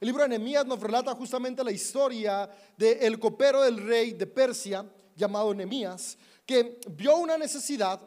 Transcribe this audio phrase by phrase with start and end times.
[0.00, 4.90] El libro de Nehemías nos relata justamente la historia del copero del rey de Persia,
[5.14, 8.00] llamado Nehemías, que vio una necesidad,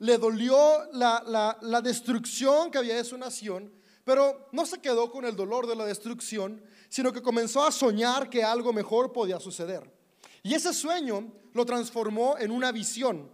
[0.00, 3.72] le dolió la, la destrucción que había de su nación,
[4.02, 8.28] pero no se quedó con el dolor de la destrucción, sino que comenzó a soñar
[8.28, 9.88] que algo mejor podía suceder.
[10.42, 13.30] Y ese sueño lo transformó en una visión.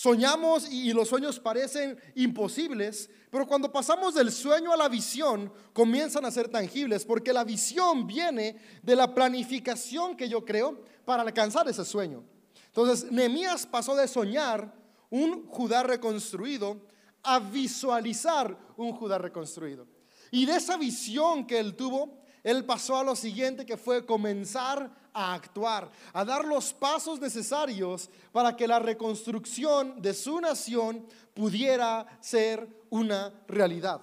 [0.00, 6.24] Soñamos y los sueños parecen imposibles, pero cuando pasamos del sueño a la visión, comienzan
[6.24, 11.68] a ser tangibles, porque la visión viene de la planificación que yo creo para alcanzar
[11.68, 12.24] ese sueño.
[12.68, 14.72] Entonces, Nehemías pasó de soñar
[15.10, 16.80] un Judá reconstruido
[17.22, 19.86] a visualizar un Judá reconstruido.
[20.30, 24.96] Y de esa visión que él tuvo, él pasó a lo siguiente que fue comenzar
[25.12, 32.06] a actuar, a dar los pasos necesarios para que la reconstrucción de su nación pudiera
[32.20, 34.00] ser una realidad.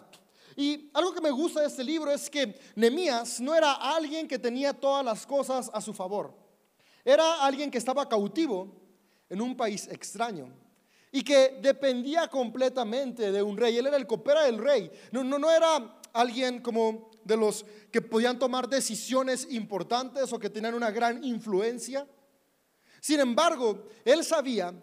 [0.55, 4.39] Y algo que me gusta de este libro es que Nemías no era alguien que
[4.39, 6.33] tenía todas las cosas a su favor.
[7.05, 8.75] Era alguien que estaba cautivo
[9.29, 10.49] en un país extraño
[11.11, 13.77] y que dependía completamente de un rey.
[13.77, 14.91] Él era el copera del rey.
[15.11, 20.49] No, no, no era alguien como de los que podían tomar decisiones importantes o que
[20.49, 22.07] tenían una gran influencia.
[23.01, 24.73] Sin embargo, él sabía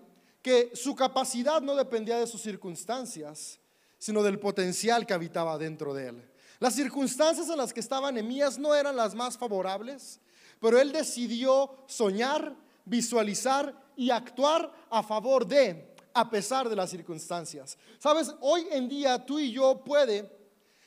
[0.43, 3.59] que su capacidad no dependía de sus circunstancias,
[3.99, 6.31] sino del potencial que habitaba dentro de él.
[6.61, 10.21] Las circunstancias en las que estaba Nehemías no eran las más favorables,
[10.61, 17.77] pero él decidió soñar, visualizar y actuar a favor de, a pesar de las circunstancias.
[17.99, 20.31] Sabes, hoy en día tú y yo puede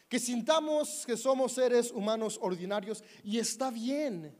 [0.09, 4.35] que sintamos que somos seres humanos ordinarios y está bien.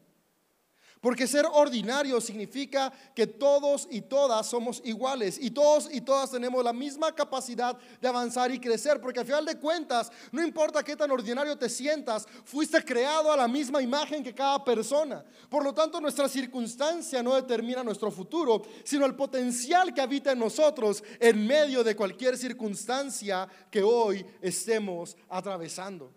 [1.01, 6.63] Porque ser ordinario significa que todos y todas somos iguales y todos y todas tenemos
[6.63, 8.99] la misma capacidad de avanzar y crecer.
[8.99, 13.37] Porque al final de cuentas, no importa qué tan ordinario te sientas, fuiste creado a
[13.37, 15.23] la misma imagen que cada persona.
[15.49, 20.39] Por lo tanto, nuestra circunstancia no determina nuestro futuro, sino el potencial que habita en
[20.39, 26.11] nosotros en medio de cualquier circunstancia que hoy estemos atravesando.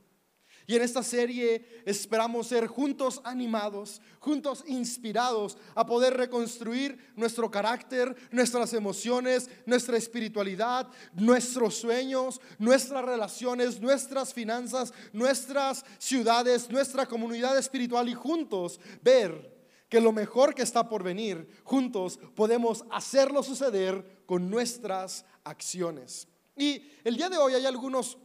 [0.71, 8.15] Y en esta serie esperamos ser juntos animados, juntos inspirados a poder reconstruir nuestro carácter,
[8.31, 18.09] nuestras emociones, nuestra espiritualidad, nuestros sueños, nuestras relaciones, nuestras finanzas, nuestras ciudades, nuestra comunidad espiritual
[18.09, 19.53] y juntos ver
[19.89, 26.29] que lo mejor que está por venir, juntos podemos hacerlo suceder con nuestras acciones.
[26.57, 28.19] Y el día de hoy hay algunos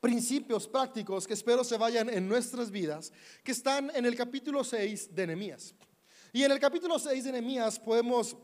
[0.00, 5.14] principios prácticos que espero se vayan en nuestras vidas, que están en el capítulo 6
[5.14, 5.74] de Nehemías.
[6.32, 8.36] Y en el capítulo 6 de Nehemías podemos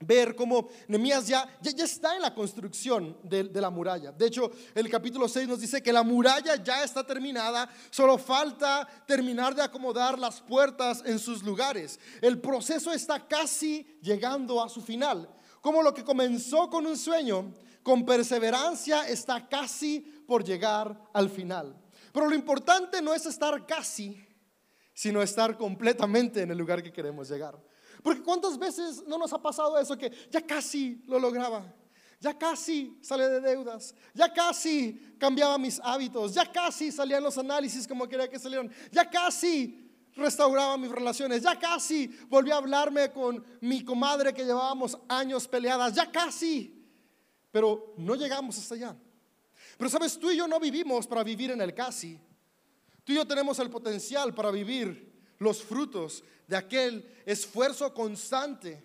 [0.00, 4.12] ver cómo Nehemías ya, ya, está en la construcción de, de, la muralla.
[4.12, 8.86] De hecho, el capítulo 6 nos dice que la muralla ya está terminada, solo falta
[9.06, 11.98] terminar de acomodar las puertas en sus lugares.
[12.20, 15.28] El proceso está casi llegando a su final.
[15.60, 21.76] Como lo que comenzó con un sueño, con perseverancia está casi por llegar al final.
[22.12, 24.26] Pero lo importante no es estar casi,
[24.94, 27.62] sino estar completamente en el lugar que queremos llegar.
[28.02, 31.72] Porque cuántas veces no nos ha pasado eso que ya casi lo lograba,
[32.20, 37.86] ya casi sale de deudas, ya casi cambiaba mis hábitos, ya casi salían los análisis
[37.86, 43.44] como quería que salieran, ya casi restauraba mis relaciones, ya casi volví a hablarme con
[43.60, 46.73] mi comadre que llevábamos años peleadas, ya casi
[47.54, 48.96] pero no llegamos hasta allá.
[49.78, 52.18] Pero sabes, tú y yo no vivimos para vivir en el casi.
[53.04, 58.82] Tú y yo tenemos el potencial para vivir los frutos de aquel esfuerzo constante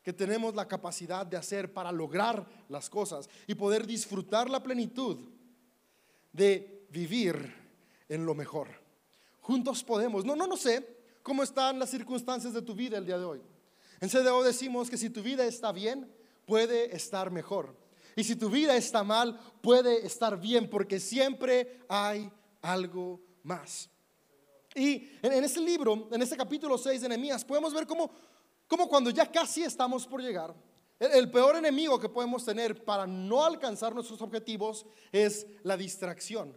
[0.00, 5.18] que tenemos la capacidad de hacer para lograr las cosas y poder disfrutar la plenitud
[6.30, 7.52] de vivir
[8.08, 8.68] en lo mejor.
[9.40, 10.24] Juntos podemos.
[10.24, 10.86] No, no, no sé
[11.24, 13.42] cómo están las circunstancias de tu vida el día de hoy.
[14.00, 16.21] En CDO decimos que si tu vida está bien,
[16.52, 17.74] puede estar mejor.
[18.14, 22.30] Y si tu vida está mal, puede estar bien, porque siempre hay
[22.60, 23.88] algo más.
[24.74, 28.10] Y en, este libro, en este capítulo 6 de Nehemías, podemos ver cómo,
[28.68, 30.54] cómo cuando ya casi estamos por llegar,
[31.00, 36.54] el peor enemigo que podemos tener para no alcanzar nuestros objetivos es la distracción.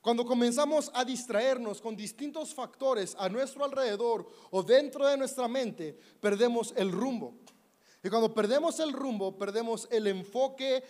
[0.00, 5.96] Cuando comenzamos a distraernos con distintos factores a nuestro alrededor o dentro de nuestra mente,
[6.20, 7.38] perdemos el rumbo.
[8.02, 10.82] Y cuando perdemos el rumbo, perdemos el enfoque,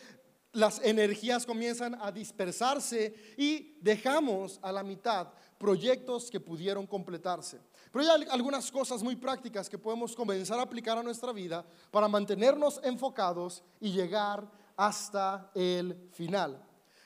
[0.53, 5.29] las energías comienzan a dispersarse y dejamos a la mitad
[5.59, 7.61] proyectos que pudieron completarse.
[7.93, 12.09] Pero hay algunas cosas muy prácticas que podemos comenzar a aplicar a nuestra vida para
[12.09, 16.63] mantenernos enfocados y llegar hasta el final.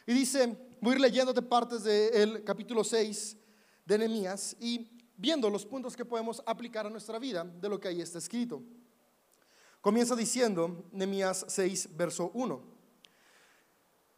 [0.06, 3.36] Y dice, voy a ir leyéndote partes del capítulo 6
[3.84, 7.88] de Nehemías y viendo los puntos que podemos aplicar a nuestra vida de lo que
[7.88, 8.62] ahí está escrito.
[9.84, 12.58] Comienza diciendo Nehemías 6, verso 1.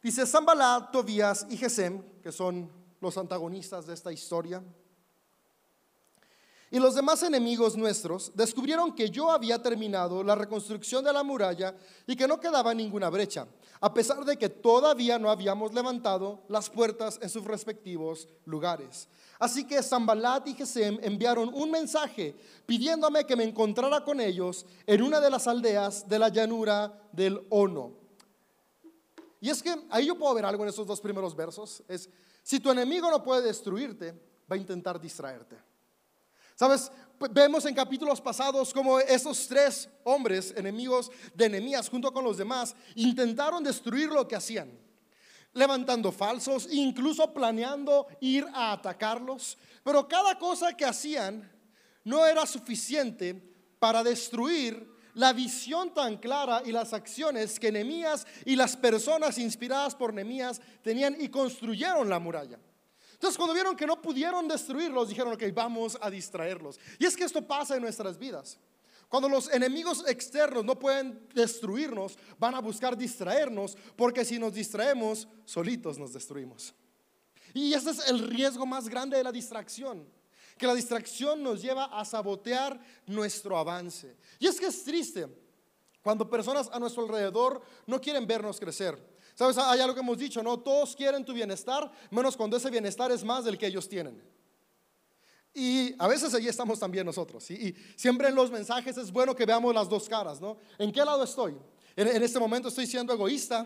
[0.01, 2.71] Dice Zambalá, Tobías y Gesem, que son
[3.01, 4.63] los antagonistas de esta historia,
[6.69, 11.75] y los demás enemigos nuestros descubrieron que yo había terminado la reconstrucción de la muralla
[12.05, 13.47] y que no quedaba ninguna brecha,
[13.79, 19.07] a pesar de que todavía no habíamos levantado las puertas en sus respectivos lugares.
[19.39, 22.35] Así que Zambalat y Gesem enviaron un mensaje
[22.65, 27.45] pidiéndome que me encontrara con ellos en una de las aldeas de la llanura del
[27.49, 27.93] Ono.
[29.39, 31.83] Y es que ahí yo puedo ver algo en esos dos primeros versos.
[31.87, 32.09] Es,
[32.41, 34.11] si tu enemigo no puede destruirte,
[34.51, 35.66] va a intentar distraerte.
[36.57, 36.91] Sabes,
[37.29, 42.75] vemos en capítulos pasados como esos tres hombres, enemigos de enemías, junto con los demás,
[42.95, 44.71] intentaron destruir lo que hacían,
[45.53, 51.47] levantando falsos, incluso planeando ir a atacarlos, pero cada cosa que hacían
[52.03, 53.35] no era suficiente
[53.77, 59.93] para destruir la visión tan clara y las acciones que Nehemías y las personas inspiradas
[59.93, 62.57] por Nehemías tenían y construyeron la muralla.
[63.17, 66.79] Entonces cuando vieron que no pudieron destruirlos, dijeron, ok, vamos a distraerlos.
[66.99, 68.59] Y es que esto pasa en nuestras vidas.
[69.09, 75.27] Cuando los enemigos externos no pueden destruirnos, van a buscar distraernos, porque si nos distraemos,
[75.45, 76.75] solitos nos destruimos.
[77.55, 80.07] Y ese es el riesgo más grande de la distracción,
[80.55, 84.15] que la distracción nos lleva a sabotear nuestro avance.
[84.37, 85.27] Y es que es triste
[86.03, 89.16] cuando personas a nuestro alrededor no quieren vernos crecer.
[89.37, 90.57] Sabes, hay algo que hemos dicho, ¿no?
[90.57, 94.19] Todos quieren tu bienestar, menos cuando ese bienestar es más del que ellos tienen.
[95.53, 97.51] Y a veces allí estamos también nosotros.
[97.51, 100.57] Y, siempre en los mensajes es bueno que veamos las dos caras, ¿no?
[100.79, 101.55] ¿En qué lado estoy?
[101.95, 103.63] En, en este momento estoy siendo egoísta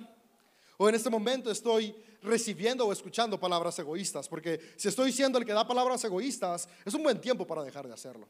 [0.76, 4.28] o en este momento estoy recibiendo o escuchando palabras egoístas.
[4.28, 7.88] Porque si estoy siendo el que da palabras egoístas, es un buen tiempo para dejar
[7.88, 8.28] de hacerlo.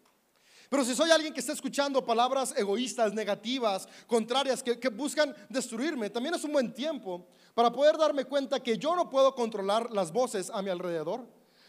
[0.71, 6.33] Pero si soy alguien que está escuchando palabras egoístas, negativas, contrarias, que, buscan destruirme, también
[6.33, 10.49] es un buen tiempo para poder darme cuenta que yo no puedo controlar las voces
[10.49, 11.27] a mi alrededor,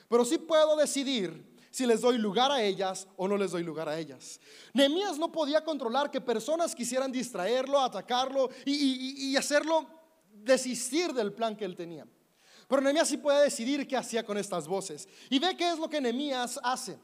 [0.08, 3.88] pero sí puedo decidir si les doy lugar a ellas o no les doy lugar
[3.88, 4.38] a ellas.
[4.72, 9.84] Nehemías no podía controlar que personas quisieran distraerlo, atacarlo y, hacerlo
[10.32, 12.06] desistir del plan que él tenía.
[12.68, 15.08] Pero Nehemías sí puede decidir qué hacía con estas voces.
[15.28, 17.00] Y ve qué es lo que Nehemías hace.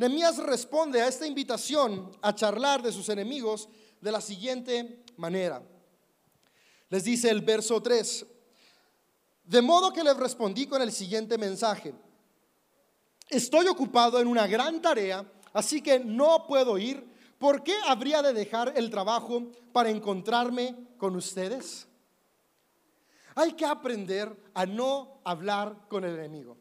[0.00, 3.68] Nehemías responde a esta invitación a charlar de sus enemigos
[4.00, 5.62] de la siguiente manera.
[6.88, 8.24] Les dice el verso 3,
[9.44, 11.92] de modo que les respondí con el siguiente mensaje.
[13.28, 17.06] Estoy ocupado en una gran tarea, así que no puedo ir.
[17.38, 21.86] ¿Por qué habría de dejar el trabajo para encontrarme con ustedes?
[23.34, 26.56] Hay que aprender a no hablar con el enemigo.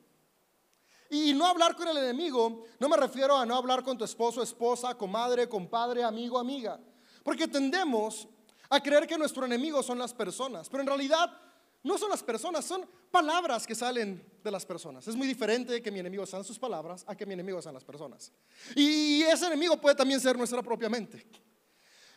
[1.09, 4.43] Y no hablar con el enemigo, no me refiero a no hablar con tu esposo,
[4.43, 6.79] esposa, comadre, compadre, amigo, amiga.
[7.23, 8.27] Porque tendemos
[8.69, 11.35] a creer que nuestro enemigo son las personas, pero en realidad
[11.81, 15.07] no son las personas, son palabras que salen de las personas.
[15.07, 17.83] Es muy diferente que mi enemigo sean sus palabras a que mi enemigo sean las
[17.83, 18.31] personas.
[18.75, 21.25] Y ese enemigo puede también ser nuestra propia mente.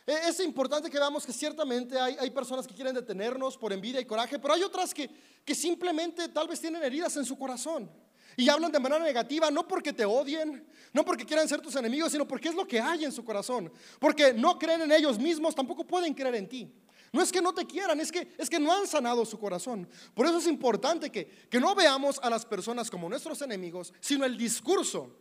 [0.05, 4.01] E, es importante que veamos que ciertamente hay, hay, personas que quieren detenernos por envidia
[4.01, 5.09] y coraje, pero hay otras que,
[5.45, 7.89] que simplemente tal vez tienen heridas en su corazón.
[8.37, 12.11] Y hablan de manera negativa, no porque te odien, no porque quieran ser tus enemigos,
[12.11, 13.71] sino porque es lo que hay en su corazón.
[13.99, 16.73] Porque no creen en ellos mismos, tampoco pueden creer en ti.
[17.11, 19.87] No es que no te quieran, es que, es que no han sanado su corazón.
[20.15, 24.25] Por eso es importante que, que no veamos a las personas como nuestros enemigos, sino
[24.25, 25.15] el discurso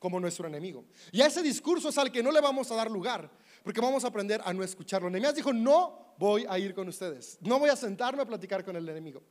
[0.00, 0.84] como nuestro enemigo.
[1.12, 3.30] Y a ese discurso es al que no le vamos a dar lugar,
[3.62, 5.08] porque vamos a aprender a no escucharlo.
[5.08, 8.74] Nehemías dijo, no voy a ir con ustedes, no voy a sentarme a platicar con
[8.74, 9.22] el enemigo.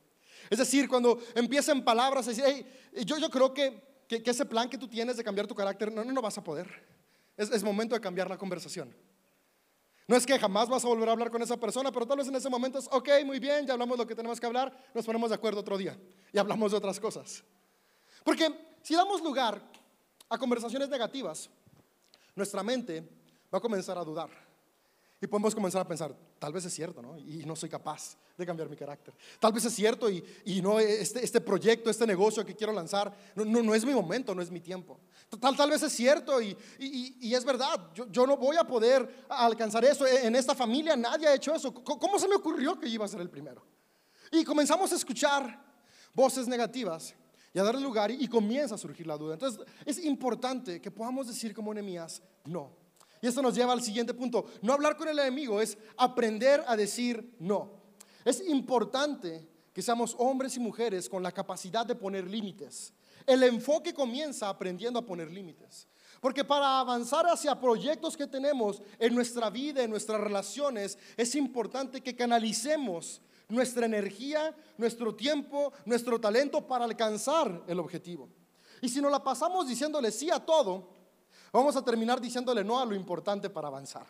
[0.48, 2.66] Es decir, cuando empiezan palabras, decir,
[3.04, 6.04] yo, yo creo que, que, ese plan que tú tienes de cambiar tu carácter, no,
[6.04, 6.68] no, no vas a poder.
[7.36, 8.94] Es, es momento de cambiar la conversación.
[10.06, 12.26] No es que jamás vas a volver a hablar con esa persona, pero tal vez
[12.26, 15.06] en ese momento es, ok, muy bien, ya hablamos lo que tenemos que hablar, nos
[15.06, 15.96] ponemos de acuerdo otro día
[16.32, 17.44] y hablamos de otras cosas.
[18.24, 19.62] Porque si damos lugar
[20.28, 21.48] a conversaciones negativas,
[22.34, 23.08] nuestra mente
[23.52, 24.49] va a comenzar a dudar.
[25.22, 27.18] Y podemos comenzar a pensar, tal vez es cierto, ¿no?
[27.18, 29.12] Y no soy capaz de cambiar mi carácter.
[29.38, 33.14] Tal vez es cierto y, y no, este, este, proyecto, este negocio que quiero lanzar,
[33.34, 34.98] no, no, es mi momento, no es mi tiempo.
[35.38, 39.26] Tal, tal vez es cierto y, y es verdad, yo, yo, no voy a poder
[39.28, 40.06] alcanzar eso.
[40.06, 41.74] E, en esta familia nadie ha hecho eso.
[41.74, 43.62] ¿Cómo se me ocurrió que iba a ser el primero?
[44.32, 45.62] Y comenzamos a escuchar
[46.14, 47.14] voces negativas
[47.52, 49.34] y a darle lugar y, comienza a surgir la duda.
[49.34, 52.76] Entonces es importante que podamos decir como enemías, no.
[53.22, 54.46] Y esto nos lleva al siguiente punto.
[54.62, 57.80] No hablar con el enemigo es aprender a decir no.
[58.24, 62.92] Es importante que seamos hombres y mujeres con la capacidad de poner límites.
[63.26, 65.86] el enfoque comienza aprendiendo a poner límites.
[66.20, 72.02] Porque para avanzar hacia proyectos que tenemos en nuestra vida, en nuestras relaciones, es importante
[72.02, 78.28] que canalicemos nuestra energía, nuestro tiempo, nuestro talento para alcanzar el objetivo.
[78.82, 80.88] Y si nos la pasamos diciéndole sí a todo,
[81.52, 84.06] vamos a terminar diciéndole no a lo importante para avanzar.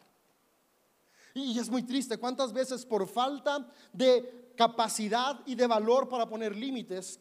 [1.35, 6.55] Y es muy triste cuántas veces por falta de capacidad y de valor para poner
[6.55, 7.21] límites,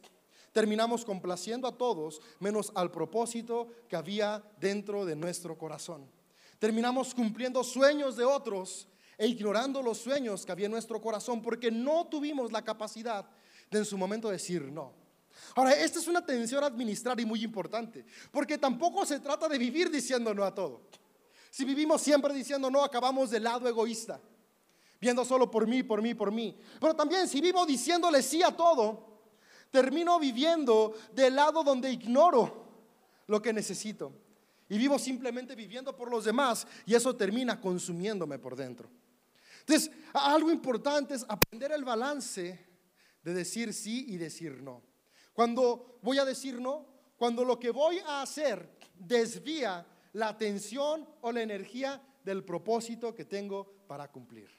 [0.52, 6.10] terminamos complaciendo a todos menos al propósito que había dentro de nuestro corazón.
[6.58, 11.72] Terminamos cumpliendo sueños de otros e ignorando los sueños que había en nuestro corazón porque
[11.72, 13.26] no tuvimos la capacidad
[13.70, 14.92] de en su momento decir no.
[15.56, 19.90] Ahora, esta es una tensión administrar y muy importante, porque tampoco se trata de vivir
[19.90, 20.82] diciendo no a todo.
[21.50, 24.22] Si vivimos siempre diciendo no, acabamos del lado egoísta,
[25.02, 26.58] viendo solo por mí, por mí, por mí.
[26.80, 29.10] Pero también si vivo diciéndole sí a todo,
[29.72, 32.68] termino viviendo del lado donde ignoro
[33.28, 34.14] lo que necesito.
[34.68, 38.88] Y vivo simplemente viviendo por los demás y eso termina consumiéndome por dentro.
[39.62, 42.68] Entonces, algo importante es aprender el balance
[43.24, 44.89] de decir sí y decir no.
[45.40, 51.32] Cuando voy a decir no, cuando lo que voy a hacer desvía la atención o
[51.32, 54.50] la energía del propósito que tengo para cumplir.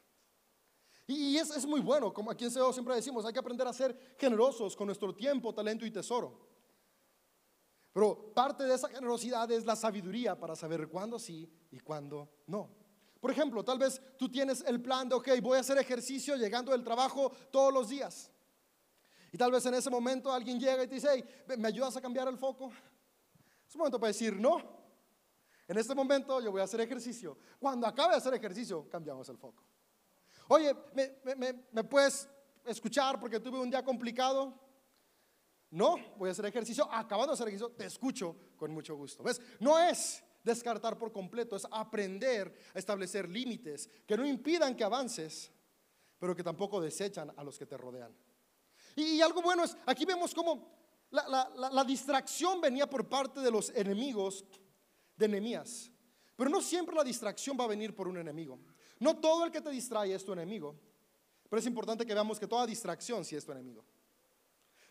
[1.07, 4.15] Y es, muy bueno, como aquí en CEO siempre decimos, hay que aprender a ser
[4.19, 6.49] generosos con nuestro tiempo, talento y tesoro.
[7.93, 12.71] Pero parte de esa generosidad es la sabiduría para saber cuándo sí y cuándo no.
[13.21, 16.73] Por ejemplo, tal vez tú tienes el plan de, ok, voy a hacer ejercicio llegando
[16.73, 18.31] del trabajo todos los días.
[19.33, 21.25] Y tal vez en ese momento alguien llega y te dice,
[21.57, 22.73] ¿me ayudas a cambiar el foco?
[23.67, 24.61] Es un momento para decir, no,
[25.69, 27.39] en este momento yo voy a hacer ejercicio.
[27.61, 29.63] Cuando acabe de hacer ejercicio, cambiamos el foco.
[30.49, 30.75] Oye,
[31.73, 32.29] ¿me, puedes
[32.65, 34.53] escuchar porque tuve un día complicado?
[35.71, 36.89] No, voy a hacer ejercicio.
[36.91, 39.23] Acabando de hacer ejercicio, te escucho con mucho gusto.
[39.23, 39.41] ¿Ves?
[39.61, 45.53] No es descartar por completo, es aprender a establecer límites que no impidan que avances,
[46.19, 48.13] pero que tampoco desechan a los que te rodean.
[48.97, 50.71] Y, algo bueno es, aquí vemos cómo
[51.11, 54.45] la, distracción venía por parte de los enemigos
[55.17, 55.91] de enemías.
[56.37, 58.59] Pero no siempre la distracción va a venir por un enemigo.
[58.99, 60.75] No todo el que te distrae es tu enemigo,
[61.49, 63.85] pero es importante que veamos que toda distracción sí es tu enemigo.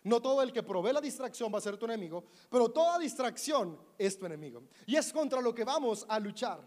[0.03, 3.77] No todo el que provee la distracción va a ser tu enemigo, pero toda distracción
[3.97, 4.63] es tu enemigo.
[4.85, 6.61] Y es contra lo que vamos a luchar,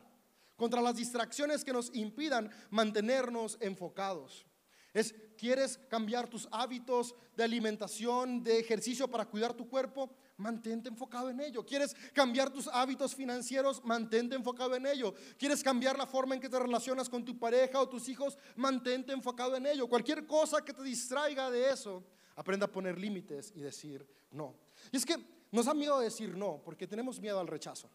[0.57, 4.47] contra las distracciones que nos impidan mantenernos enfocados.
[4.95, 10.11] Es, ¿quieres cambiar tus hábitos de alimentación, de ejercicio para cuidar tu cuerpo?
[10.37, 11.65] Mantente enfocado en ello.
[11.65, 13.83] ¿Quieres cambiar tus hábitos financieros?
[13.85, 15.15] Mantente enfocado en ello.
[15.39, 18.37] ¿Quieres cambiar la forma en que te relacionas con tu pareja o tus hijos?
[18.57, 19.89] Mantente enfocado en ello.
[19.89, 22.05] Cualquier cosa que te distraiga de eso,
[22.37, 24.55] aprenda a poner límites y decir no.
[24.91, 25.17] Y es que
[25.51, 27.89] nos da miedo decir no porque tenemos miedo al rechazo.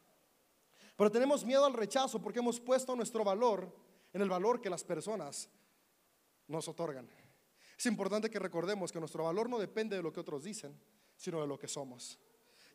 [0.96, 3.72] Pero tenemos miedo al rechazo porque hemos puesto nuestro valor
[4.14, 5.48] en el valor que las personas
[6.48, 7.10] nos otorgan.
[7.78, 10.80] Es importante que recordemos que nuestro valor no depende de lo que otros dicen,
[11.16, 12.18] sino de lo que somos.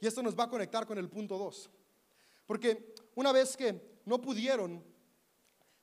[0.01, 1.71] Y esto nos va a conectar con el punto 2.
[2.47, 4.85] Porque una vez que no pudieron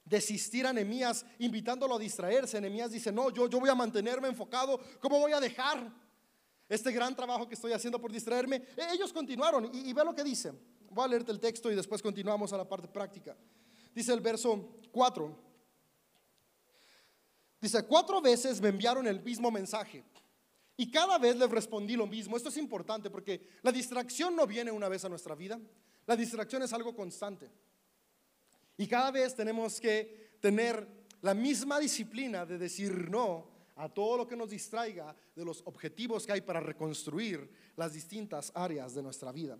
[0.05, 4.79] desistir a Nehemías invitándolo a distraerse, Nehemías dice, no, yo, yo voy a mantenerme enfocado,
[4.99, 5.91] ¿cómo voy a dejar
[6.67, 8.57] este gran trabajo que estoy haciendo por distraerme?
[8.75, 10.51] E, ellos continuaron y, y ve lo que dice.
[10.89, 13.37] Voy a leerte el texto y después continuamos a la parte práctica.
[13.93, 15.48] Dice el verso 4.
[17.61, 20.03] Dice, cuatro veces me enviaron el mismo mensaje.
[20.77, 22.37] Y cada vez les respondí lo mismo.
[22.37, 25.59] Esto es importante porque la distracción no viene una vez a nuestra vida.
[26.05, 27.51] La distracción es algo constante.
[28.77, 30.87] Y cada vez tenemos que tener
[31.21, 36.25] la misma disciplina de decir no a todo lo que nos distraiga de los objetivos
[36.25, 39.57] que hay para reconstruir las distintas áreas de nuestra vida.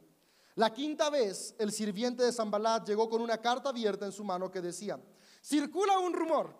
[0.56, 4.50] La quinta vez, el sirviente de Zambalat llegó con una carta abierta en su mano
[4.50, 5.00] que decía,
[5.42, 6.56] circula un rumor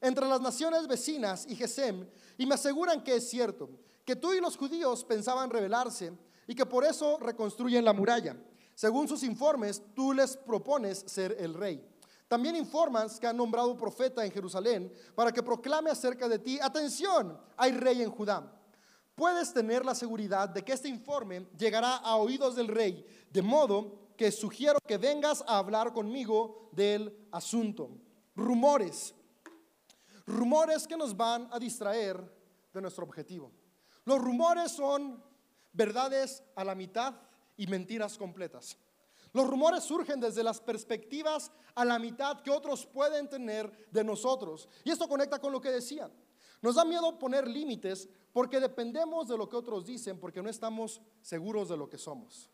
[0.00, 2.06] entre las naciones vecinas y Gesem
[2.38, 3.68] y me aseguran que es cierto,
[4.04, 6.12] que tú y los judíos pensaban rebelarse
[6.46, 8.36] y que por eso reconstruyen la muralla.
[8.74, 11.82] Según sus informes, tú les propones ser el rey.
[12.28, 17.38] También informas que han nombrado profeta en Jerusalén para que proclame acerca de ti, atención,
[17.56, 18.52] hay rey en Judá.
[19.14, 24.10] Puedes tener la seguridad de que este informe llegará a oídos del rey, de modo
[24.16, 27.90] que sugiero que vengas a hablar conmigo del asunto.
[28.34, 29.14] Rumores,
[30.26, 32.20] rumores que nos van a distraer
[32.72, 33.52] de nuestro objetivo.
[34.04, 35.22] Los rumores son
[35.72, 37.14] verdades a la mitad
[37.56, 38.76] y mentiras completas.
[39.32, 44.68] Los rumores surgen desde las perspectivas a la mitad que otros pueden tener de nosotros.
[44.84, 46.10] Y esto conecta con lo que decía.
[46.62, 51.00] Nos da miedo poner límites porque dependemos de lo que otros dicen, porque no estamos
[51.20, 52.50] seguros de lo que somos.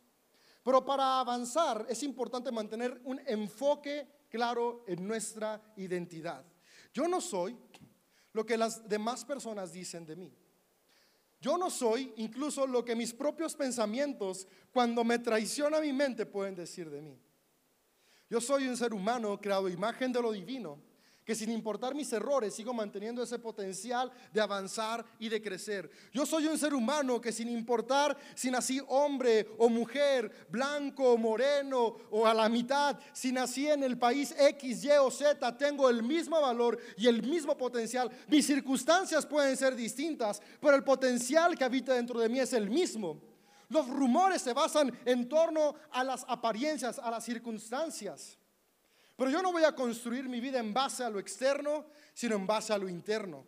[0.62, 6.45] Pero para avanzar es importante mantener un enfoque claro en nuestra identidad.
[6.92, 7.56] Yo no soy
[8.32, 10.32] lo que las demás personas dicen de mí.
[11.40, 16.54] Yo no soy incluso lo que mis propios pensamientos, cuando me traiciona mi mente, pueden
[16.54, 17.18] decir de mí.
[18.30, 20.91] Yo soy un ser humano creado imagen de lo divino
[21.25, 25.91] que sin importar mis errores sigo manteniendo ese potencial de avanzar y de crecer.
[26.12, 31.17] Yo soy un ser humano que sin importar si nací hombre o mujer, blanco o
[31.17, 35.88] moreno o a la mitad, si nací en el país X, Y o Z, tengo
[35.88, 38.11] el mismo valor y el mismo potencial.
[38.29, 42.69] Mis circunstancias pueden ser distintas, pero el potencial que habita dentro de mí es el
[42.69, 43.21] mismo.
[43.69, 48.38] Los rumores se basan en torno a las apariencias, a las circunstancias.
[49.23, 52.45] Pero yo no voy a construir mi vida en base a lo externo, sino en
[52.45, 53.47] base a lo interno.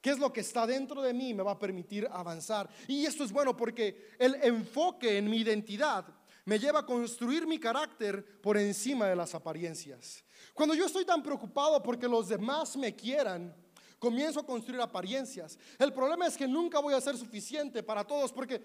[0.00, 1.32] ¿Qué es lo que está dentro de mí?
[1.32, 2.68] Me va a permitir avanzar.
[2.88, 6.04] Y esto es bueno porque el enfoque en mi identidad
[6.46, 10.24] me lleva a construir mi carácter por encima de las apariencias.
[10.52, 13.54] Cuando yo estoy tan preocupado porque los demás me quieran,
[14.00, 15.56] comienzo a construir apariencias.
[15.78, 18.60] El problema es que nunca voy a ser suficiente para todos porque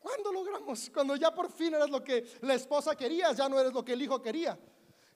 [0.00, 0.90] ¿cuándo logramos?
[0.92, 3.92] Cuando ya por fin eres lo que la esposa quería, ya no eres lo que
[3.92, 4.58] el hijo quería.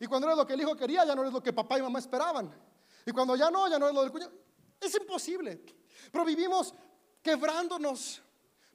[0.02, 1.82] Y cuando eres lo que el hijo quería, ya no eres lo que papá y
[1.82, 2.52] mamá esperaban.
[3.06, 4.32] Y cuando ya no, ya no es lo del cuñado.
[4.80, 5.64] Es imposible.
[6.10, 6.74] Pero vivimos
[7.22, 8.20] quebrándonos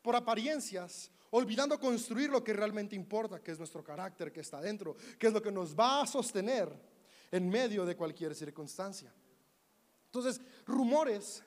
[0.01, 4.96] por apariencias, olvidando construir lo que realmente importa, que es nuestro carácter que está dentro,
[5.19, 6.74] que es lo que nos va a sostener
[7.29, 9.13] en medio de cualquier circunstancia.
[10.05, 11.43] Entonces, rumores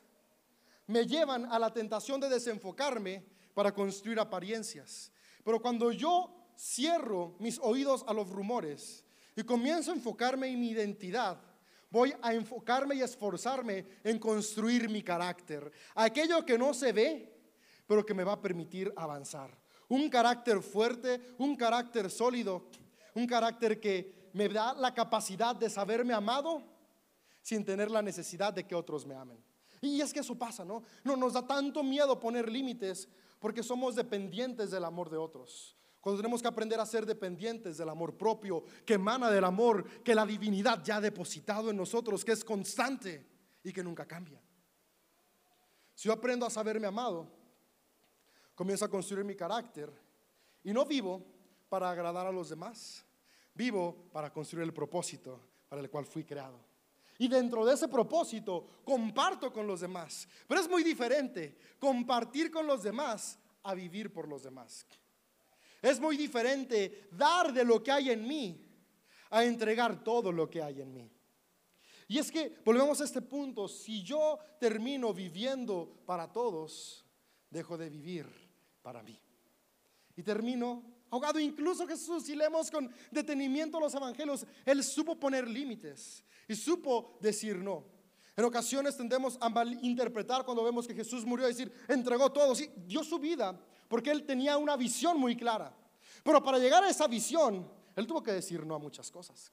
[0.88, 5.10] me llevan a la tentación de desenfocarme para construir apariencias.
[5.42, 9.06] Pero cuando yo cierro mis oídos a los rumores,
[9.37, 11.40] y comienzo a enfocarme en mi identidad,
[11.90, 15.70] voy a enfocarme y esforzarme en construir mi carácter.
[15.94, 17.40] Aquello que no se ve,
[17.87, 19.56] pero que me va a permitir avanzar.
[19.88, 22.68] Un carácter fuerte, un carácter sólido,
[23.14, 26.62] un carácter que me da la capacidad de saberme amado
[27.42, 29.42] sin tener la necesidad de que otros me amen.
[29.81, 30.83] Y es que eso pasa, ¿no?
[31.02, 35.76] No nos da tanto miedo poner límites porque somos dependientes del amor de otros.
[36.00, 40.14] Cuando tenemos que aprender a ser dependientes del amor propio, que emana del amor, que
[40.14, 43.26] la divinidad ya ha depositado en nosotros, que es constante
[43.62, 44.40] y que nunca cambia.
[45.94, 47.28] Si yo aprendo a saberme amado,
[48.54, 49.92] comienzo a construir mi carácter
[50.64, 51.22] y no vivo
[51.68, 53.04] para agradar a los demás,
[53.54, 56.58] vivo para construir el propósito para el cual fui creado.
[57.18, 60.26] Y dentro de ese propósito comparto con los demás.
[60.48, 64.86] Pero es muy diferente compartir con los demás a vivir por los demás.
[65.83, 68.66] Es muy diferente dar de lo que hay en mí
[69.31, 71.11] a entregar todo lo que hay en mí.
[72.09, 77.07] Y es que, volvemos a este punto, si yo termino viviendo para todos,
[77.49, 78.27] dejo de vivir
[78.83, 79.19] para mí.
[80.16, 81.38] Y termino ahogado.
[81.38, 87.57] Incluso Jesús, si leemos con detenimiento los evangelios, Él supo poner límites y supo decir
[87.57, 87.85] no.
[88.37, 92.71] En ocasiones tendemos a malinterpretar cuando vemos que Jesús murió y decir, entregó todo, sí,
[92.87, 93.59] dio su vida
[93.90, 95.74] porque él tenía una visión muy clara.
[96.22, 99.50] Pero para llegar a esa visión, él tuvo que decir no a muchas cosas.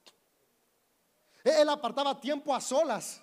[1.42, 3.20] Él apartaba tiempo a solas.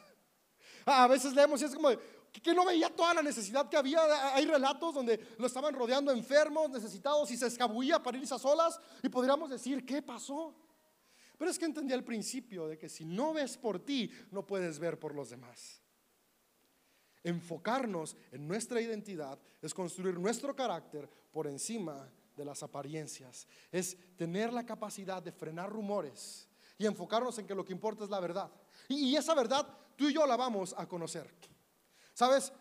[0.85, 1.87] A veces leemos y es como
[2.33, 4.35] que no veía toda la necesidad que había.
[4.35, 8.77] Hay relatos donde lo estaban rodeando enfermos, necesitados y se escabullía para irse a solas
[9.01, 10.53] y podríamos decir, ¿qué pasó?
[11.37, 14.79] Pero es que entendía el principio de que si no ves por ti, no puedes
[14.79, 15.81] ver por los demás.
[17.25, 22.07] Enfocarnos en nuestra identidad es construir nuestro carácter por encima
[22.37, 23.47] de las apariencias.
[23.71, 28.11] Es tener la capacidad de frenar rumores y enfocarnos en que lo que importa es
[28.11, 28.51] la verdad.
[28.87, 31.33] Y, esa verdad tú y yo la vamos a conocer.
[32.13, 32.53] Sabes,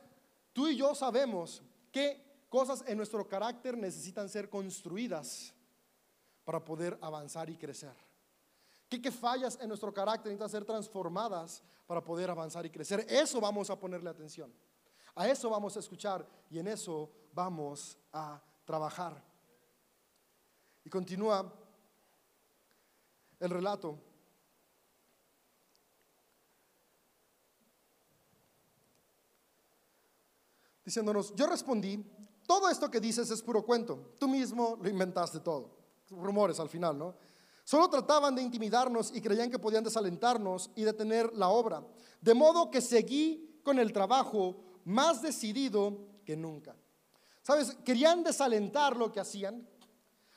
[0.55, 5.53] tú y yo sabemos qué cosas en nuestro carácter necesitan ser construidas
[6.43, 8.04] para poder avanzar y crecer.
[8.89, 13.05] ¿Qué, fallas en nuestro carácter necesitan ser transformadas para poder avanzar y crecer?
[13.09, 14.53] Eso vamos a ponerle atención.
[15.15, 19.23] A eso vamos a escuchar y en eso vamos a trabajar.
[20.85, 21.53] Y continúa
[23.41, 23.99] el relato.
[30.85, 32.05] Diciéndonos, yo respondí,
[32.47, 35.71] todo esto que dices es puro cuento, tú mismo lo inventaste todo.
[36.11, 37.15] Rumores al final, ¿no?
[37.65, 41.83] Solo trataban de intimidarnos y creían que podían desalentarnos y detener la obra.
[42.21, 46.77] De modo que seguí con el trabajo más decidido que nunca.
[47.43, 47.77] ¿Sabes?
[47.85, 49.67] Querían desalentar lo que hacían,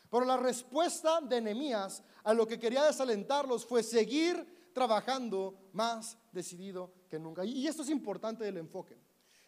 [0.10, 6.94] pero la respuesta de Nehemías a lo que quería desalentarlos fue seguir trabajando más decidido
[7.10, 7.44] que nunca.
[7.44, 8.98] Y esto es importante del enfoque.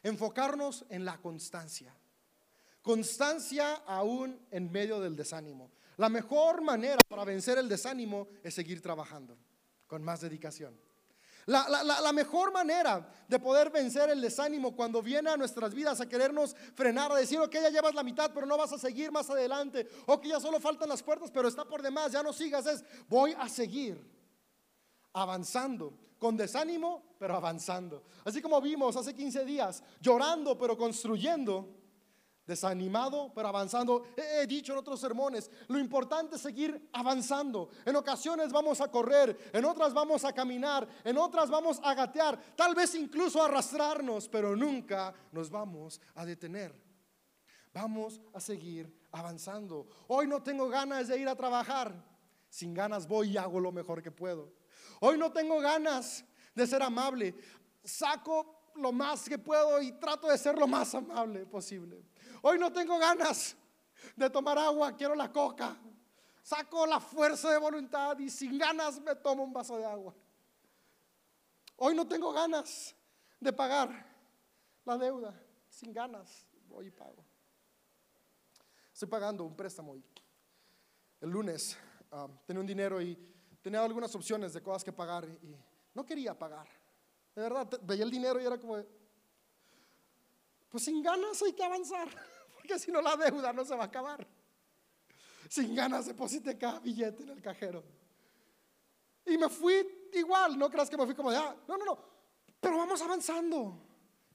[0.04, 1.96] Enfocarnos en la constancia.
[2.82, 5.72] Constancia aún en medio del desánimo.
[6.00, 9.38] La mejor manera para vencer el desánimo es seguir trabajando
[9.86, 10.80] con más dedicación.
[11.46, 16.56] La, mejor manera de poder vencer el desánimo cuando viene a nuestras vidas a querernos
[16.74, 19.90] frenar, a decir, ok, ya llevas la mitad, pero no vas a seguir más adelante,
[20.06, 22.86] o que ya solo faltan las puertas, pero está por demás, ya no sigas, es,
[23.10, 24.02] voy a seguir
[25.12, 28.04] avanzando, con desánimo, pero avanzando.
[28.24, 31.79] Así como vimos hace 15 días, llorando, pero construyendo
[32.50, 34.08] desanimado, pero avanzando.
[34.18, 37.70] He, dicho en otros sermones, lo importante es seguir avanzando.
[37.86, 42.38] En ocasiones vamos a correr, en otras vamos a caminar, en otras vamos a gatear,
[42.56, 46.76] tal vez incluso arrastrarnos, pero nunca nos vamos a detener.
[47.72, 49.88] Vamos a seguir avanzando.
[50.08, 51.94] Hoy no tengo ganas de ir a trabajar.
[52.50, 54.52] Sin ganas voy y hago lo mejor que puedo.
[55.02, 57.36] Hoy no tengo ganas de ser amable.
[57.84, 62.04] Saco lo más que puedo y trato de ser lo más amable posible.
[62.42, 63.56] Hoy no tengo ganas
[64.16, 65.78] de tomar agua, quiero la coca.
[66.42, 70.16] Saco la fuerza de voluntad y sin ganas me tomo un vaso de agua.
[71.78, 72.96] Hoy no tengo ganas
[73.40, 74.06] de pagar
[74.86, 75.34] la deuda.
[75.70, 77.24] Sin ganas voy y pago.
[78.92, 80.04] Estoy pagando un préstamo y
[81.22, 81.78] el lunes
[82.12, 83.18] ah, tenía un dinero y
[83.62, 85.56] tenía algunas opciones de cosas que pagar y
[85.94, 86.68] no quería pagar.
[87.36, 88.78] De verdad, veía el dinero y era como,
[90.70, 92.08] pues sin ganas hay que avanzar,
[92.56, 94.26] porque si no la deuda no se va a acabar.
[95.50, 97.84] Sin ganas deposité cada billete en el cajero.
[99.26, 102.00] Y me fui igual, no creas que me fui como de, ah, no, no, no,
[102.60, 103.80] pero vamos avanzando,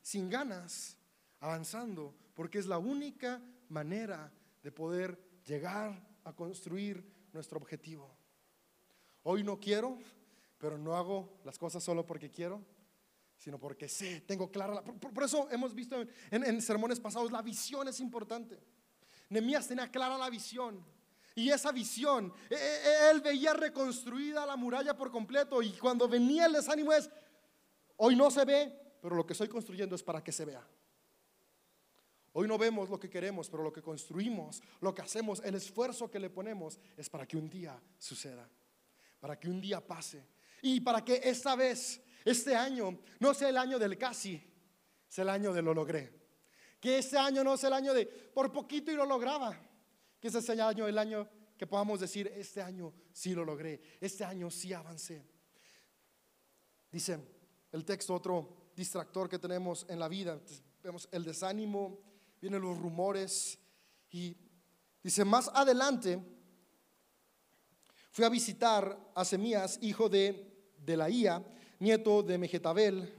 [0.03, 0.97] sin ganas,
[1.41, 8.11] avanzando, porque es la única manera de poder llegar a construir nuestro objetivo.
[9.23, 9.99] Hoy no quiero,
[10.59, 12.63] pero no hago las cosas solo porque quiero,
[13.45, 14.73] sino porque sé, tengo clara.
[14.73, 18.59] La, por, eso hemos visto en, sermones pasados, la visión es importante.
[19.29, 20.83] Nemías tenía clara la visión.
[21.35, 25.61] Y esa visión, e, e, e, él veía reconstruida la muralla por completo.
[25.61, 27.11] Y cuando venía el desánimo es,
[27.99, 30.67] hoy no se ve, pero lo que estoy construyendo es para que se vea.
[32.33, 36.11] Hoy no vemos lo que queremos, pero lo que construimos, lo que hacemos, el esfuerzo
[36.11, 38.49] que le ponemos es para que un día suceda,
[39.21, 40.27] para que un día pase.
[40.63, 44.43] Y para que esta vez este año no sea el año del casi,
[45.09, 46.25] es el año de lo logré.
[46.81, 49.59] Que este año no sea el año de por poquito y lo lograba.
[50.21, 53.81] Que ese sea el año, el año que podamos decir, este año sí lo logré,
[54.01, 55.25] este año sí avancé.
[56.91, 57.19] Dice
[57.73, 60.41] el texto, otro distractor que tenemos en la vida.
[60.83, 62.01] Vemos el desánimo,
[62.41, 63.59] vienen los rumores
[64.11, 64.37] y
[65.03, 66.21] dice, más adelante
[68.11, 71.09] fui a visitar a Semías, hijo de, de la
[71.85, 73.13] nieto de Mejetabel,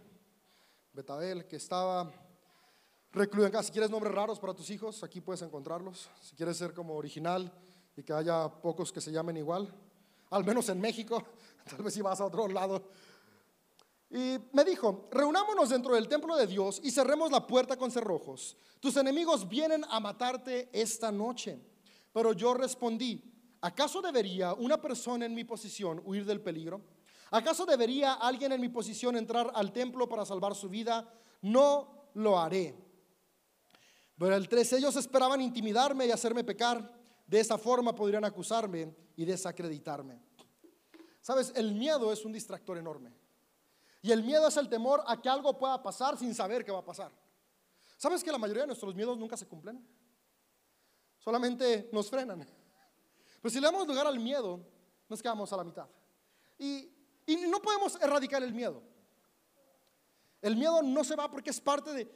[0.92, 2.12] Betabel, que estaba
[3.12, 3.68] recluido en casa.
[3.68, 6.10] Si quieres nombres raros para tus hijos, aquí puedes encontrarlos.
[6.20, 7.54] Si quieres ser como original
[7.96, 9.72] y que haya pocos que se llamen igual,
[10.32, 11.24] al menos en México,
[11.70, 12.90] tal vez si vas a otro lado.
[14.10, 18.58] Y me dijo, reunámonos dentro del templo de Dios y cerremos la puerta con cerrojos.
[18.80, 21.60] Tus enemigos vienen a matarte esta noche.
[22.12, 23.22] Pero yo respondí,
[23.62, 26.95] ¿acaso debería una persona en mi posición huir del peligro?
[27.36, 31.14] ¿Acaso debería alguien en mi posición entrar al templo para salvar su vida?
[31.42, 32.74] No lo haré.
[34.18, 36.90] Pero el 3, ellos esperaban intimidarme y hacerme pecar.
[37.28, 40.18] De esa forma podrían acusarme y desacreditarme.
[41.20, 43.12] Sabes, el miedo es un distractor enorme.
[44.02, 46.80] Y el miedo es el temor a que algo pueda pasar sin saber qué va
[46.80, 47.12] a pasar.
[47.98, 49.86] ¿Sabes que la mayoría de nuestros miedos nunca se cumplen?
[51.20, 52.48] Solamente nos frenan.
[53.42, 54.66] Pero si le damos lugar al miedo,
[55.10, 55.88] nos quedamos a la mitad.
[56.58, 56.95] Y
[57.26, 58.82] y no podemos erradicar el miedo.
[60.42, 62.08] El miedo no se va porque es parte de,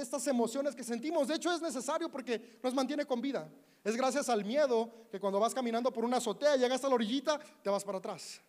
[0.00, 1.28] estas emociones que sentimos.
[1.28, 3.50] De hecho, es necesario porque nos mantiene con vida.
[3.84, 7.38] Es gracias al miedo que cuando vas caminando por una azotea, llegas a la orillita,
[7.62, 8.40] te vas para atrás.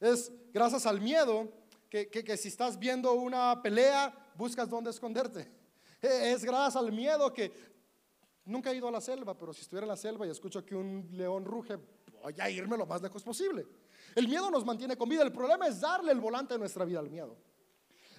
[0.00, 1.52] Es gracias al miedo
[1.90, 5.50] que, que si estás viendo una pelea, buscas dónde esconderte.
[6.00, 7.52] Es gracias al miedo que
[8.46, 10.74] nunca he ido a la selva, pero si estuviera en la selva y escucho que
[10.74, 11.78] un león ruge,
[12.22, 13.66] voy a irme lo más lejos posible.
[14.14, 15.22] El miedo nos mantiene con vida.
[15.22, 17.36] El problema es darle el volante de nuestra vida al miedo.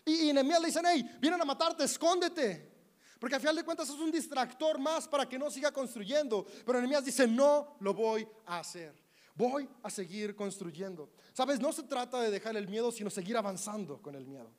[0.06, 2.74] Y, y le dicen, hey, vienen a matarte, escóndete.
[3.20, 6.46] Porque al final de cuentas es un distractor más para que no siga construyendo.
[6.66, 8.94] Pero Nehemías dice, no lo voy a hacer.
[9.36, 11.10] Voy a seguir construyendo.
[11.34, 14.52] Sabes, no se trata de dejar el miedo, sino seguir avanzando con el miedo.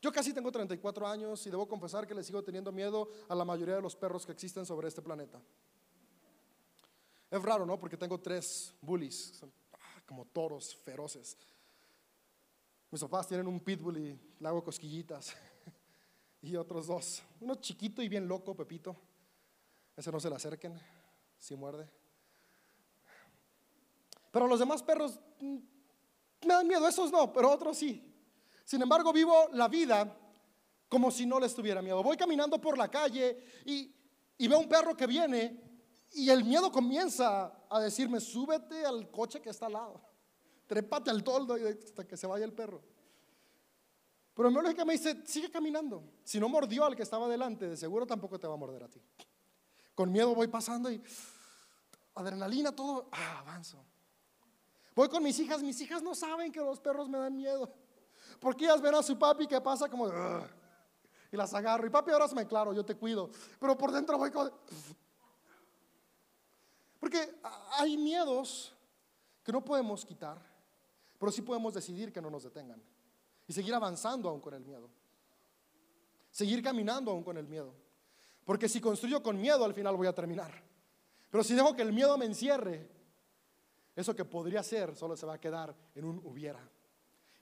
[0.00, 3.44] Yo casi tengo 34 años y debo confesar que le sigo teniendo miedo a la
[3.44, 5.40] mayoría de los perros que existen sobre este planeta.
[7.30, 7.78] Es raro, ¿no?
[7.78, 9.42] Porque tengo tres bullies
[10.08, 11.36] como toros feroces.
[12.90, 15.36] Mis papás tienen un pitbull y le hago cosquillitas.
[16.40, 17.22] y otros dos.
[17.40, 18.96] Uno chiquito y bien loco, Pepito.
[19.94, 20.80] Ese no se le acerquen,
[21.38, 21.90] si muerde.
[24.30, 25.56] Pero los demás perros mm,
[26.46, 28.02] me dan miedo, esos no, pero otros sí.
[28.64, 30.16] Sin embargo, vivo la vida
[30.88, 32.02] como si no les tuviera miedo.
[32.02, 33.94] Voy caminando por la calle y,
[34.38, 35.67] y veo un perro que viene
[36.12, 40.00] y el miedo comienza a decirme, súbete al coche que está al lado,
[40.66, 42.82] trépate al toldo hasta que se vaya el perro.
[44.34, 46.04] Pero mi lógica me dice, sigue caminando.
[46.22, 48.88] Si no mordió al que estaba delante, de seguro tampoco te va a morder a
[48.88, 49.02] ti.
[49.96, 51.02] Con miedo voy pasando y
[52.14, 53.84] adrenalina, todo, ah, avanzo.
[54.94, 57.72] Voy con mis hijas, mis hijas no saben que los perros me dan miedo.
[58.38, 60.08] Porque ellas ven a su papi que pasa como,
[61.32, 61.86] y las agarro.
[61.86, 63.30] Y papi, ahora me claro, yo te cuido.
[63.58, 64.52] Pero por dentro voy con...
[66.98, 67.40] Porque
[67.78, 68.74] hay miedos
[69.42, 70.38] que no podemos quitar,
[71.18, 72.82] pero sí podemos decidir que no nos detengan
[73.46, 74.90] y seguir avanzando aún con el miedo.
[76.30, 77.74] Seguir caminando aún con el miedo.
[78.44, 80.62] Porque si construyo con miedo, al final voy a terminar.
[81.30, 82.88] Pero si dejo que el miedo me encierre,
[83.96, 86.60] eso que podría ser solo se va a quedar en un hubiera.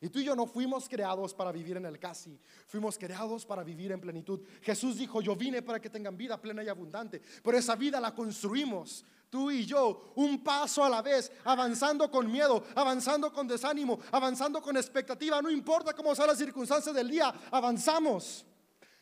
[0.01, 3.64] Y tú y yo no fuimos creados para vivir en el casi, fuimos creados para
[3.64, 4.40] vivir en plenitud.
[4.62, 8.14] Jesús dijo, yo vine para que tengan vida plena y abundante, pero esa vida la
[8.14, 13.99] construimos tú y yo, un paso a la vez, avanzando con miedo, avanzando con desánimo,
[14.12, 18.45] avanzando con expectativa, no importa cómo sean las circunstancias del día, avanzamos,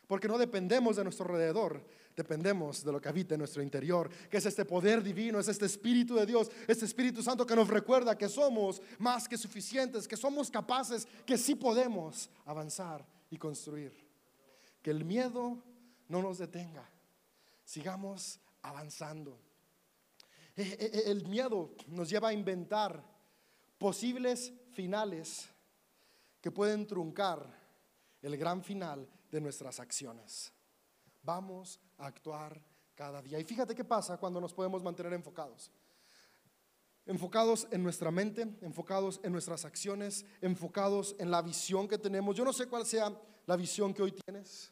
[0.07, 1.83] porque no dependemos de nuestro alrededor,
[2.15, 5.65] dependemos de lo que habita en nuestro interior, que es este poder divino, es este
[5.65, 10.17] Espíritu de Dios, este Espíritu Santo que nos recuerda que somos más que suficientes, que
[10.17, 13.93] somos capaces, que sí podemos avanzar y construir.
[14.81, 15.61] Que el miedo
[16.07, 16.89] no nos detenga,
[17.63, 19.39] sigamos avanzando.
[20.57, 23.03] Eh, eh, eh, el miedo nos lleva a inventar
[23.77, 25.49] posibles finales
[26.39, 27.45] que pueden truncar
[28.21, 30.53] el gran final de nuestras acciones.
[31.23, 32.61] Vamos a actuar
[32.95, 33.37] cada día.
[33.39, 35.71] Y fíjate qué pasa cuando nos podemos mantener enfocados.
[37.05, 42.35] Enfocados en nuestra mente, enfocados en nuestras acciones, enfocados en la visión que tenemos.
[42.35, 43.13] Yo no sé cuál sea
[43.45, 44.71] la visión que hoy tienes.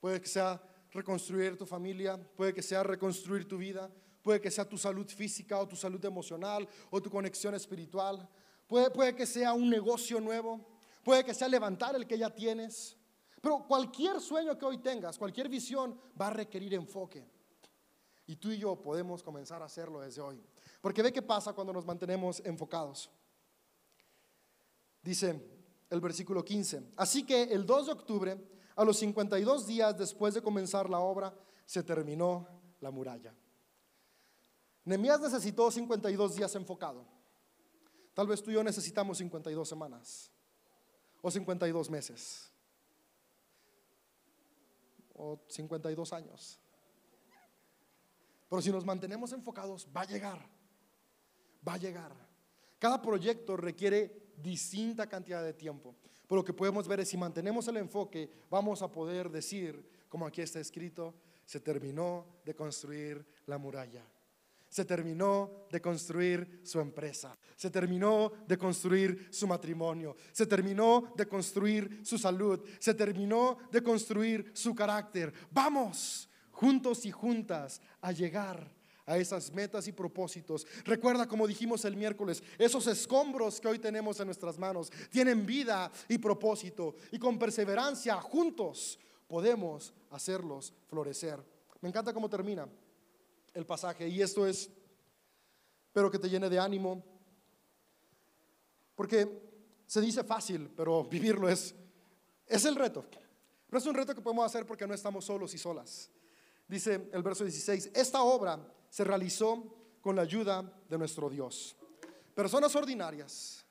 [0.00, 3.90] Puede que sea reconstruir tu familia, puede que sea reconstruir tu vida,
[4.24, 8.26] puede que sea tu salud física o tu salud emocional o tu conexión espiritual,
[8.66, 10.66] puede, puede que sea un negocio nuevo,
[11.04, 12.96] puede que sea levantar el que ya tienes,
[13.42, 17.28] pero cualquier sueño que hoy tengas, cualquier visión va a requerir enfoque.
[18.26, 20.42] Y tú y yo podemos comenzar a hacerlo desde hoy.
[20.80, 23.10] Porque ve qué pasa cuando nos mantenemos enfocados.
[25.02, 25.38] Dice
[25.90, 26.92] el versículo 15.
[26.96, 31.34] Así que el 2 de octubre, a los 52 días después de comenzar la obra,
[31.66, 32.48] se terminó
[32.80, 33.34] la muralla.
[34.84, 37.06] Nehemías necesitó 52 días enfocado.
[38.12, 40.30] Tal vez tú y yo necesitamos 52 semanas
[41.22, 42.52] o 52 meses
[45.14, 46.60] o 52 años.
[48.48, 50.48] Pero si nos mantenemos enfocados, va a llegar,
[51.66, 52.14] va a llegar.
[52.78, 55.96] Cada proyecto requiere distinta cantidad de tiempo.
[56.28, 60.26] Pero lo que podemos ver es si mantenemos el enfoque, vamos a poder decir, como
[60.26, 61.14] aquí está escrito,
[61.46, 64.04] se terminó de construir la muralla
[64.74, 71.28] se terminó de construir su empresa, se terminó de construir su matrimonio, se terminó de
[71.28, 75.32] construir su salud, se terminó de construir su carácter.
[75.52, 78.68] Vamos juntos y juntas a llegar
[79.06, 80.66] a esas metas y propósitos.
[80.84, 85.88] Recuerda, como dijimos el miércoles, esos escombros que hoy tenemos en nuestras manos tienen vida
[86.08, 91.38] y propósito y con perseverancia juntos podemos hacerlos florecer.
[91.80, 92.68] Me encanta cómo termina
[93.54, 94.08] el pasaje.
[94.08, 94.70] Y esto es,
[95.92, 97.02] pero que te llene de ánimo.
[98.94, 99.26] Porque
[99.86, 101.74] se dice fácil, pero vivirlo es,
[102.46, 103.04] es el reto.
[103.66, 106.10] Pero es un reto que podemos hacer porque no estamos solos y solas.
[106.68, 111.76] Dice el verso 16, esta obra se realizó con la ayuda de nuestro Dios.
[112.34, 113.64] Personas ordinarias,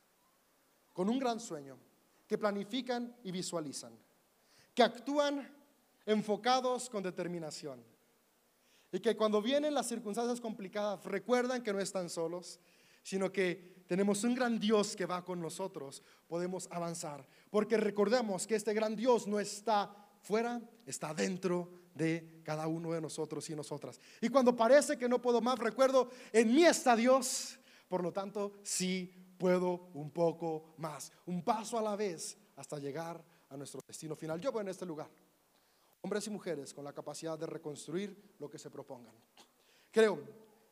[0.94, 1.78] con un gran sueño,
[2.28, 3.98] que planifican y visualizan,
[4.74, 5.56] que actúan
[6.06, 7.84] enfocados con determinación
[8.94, 12.60] y que cuando vienen las circunstancias complicadas recuerdan que no están solos,
[13.02, 17.28] sino que tenemos un gran Dios que va con nosotros, podemos avanzar.
[17.50, 23.02] Porque recordemos que este gran Dios no está fuera, está dentro de cada uno de
[23.02, 24.00] nosotros y nosotras.
[24.22, 28.54] Y cuando parece que no puedo más, recuerdo, en mí está Dios, por lo tanto,
[28.62, 34.16] sí puedo un poco más, un paso a la vez hasta llegar a nuestro destino
[34.16, 34.40] final.
[34.40, 35.10] Yo voy en este lugar
[36.04, 39.16] hombres y mujeres con la capacidad de reconstruir lo que se propongan.
[39.90, 40.20] Creo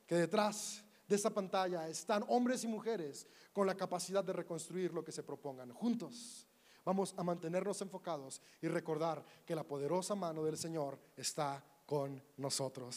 [0.06, 5.04] que detrás de esta pantalla están hombres y mujeres con la capacidad de reconstruir lo
[5.04, 6.48] que se propongan juntos.
[6.84, 12.96] Vamos a mantenernos enfocados y recordar que la poderosa mano del Señor está con nosotros.